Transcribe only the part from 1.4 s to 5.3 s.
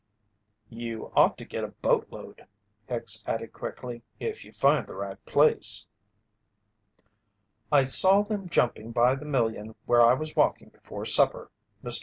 get a boatload," Hicks added quickly, "if you find the right